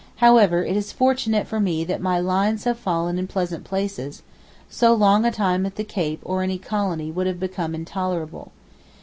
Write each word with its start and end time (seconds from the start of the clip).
However 0.15 0.63
it 0.63 0.75
is 0.75 0.91
fortunate 0.91 1.45
for 1.45 1.59
me 1.59 1.83
that 1.83 2.01
'my 2.01 2.19
lines 2.19 2.63
have 2.63 2.79
fallen 2.79 3.19
in 3.19 3.27
pleasant 3.27 3.63
places,' 3.63 4.23
so 4.67 4.95
long 4.95 5.25
a 5.25 5.31
time 5.31 5.63
at 5.63 5.75
the 5.75 5.83
Cape 5.83 6.21
or 6.25 6.41
any 6.41 6.57
Colony 6.57 7.11
would 7.11 7.27
have 7.27 7.39
become 7.39 7.75
intolerable. 7.75 8.51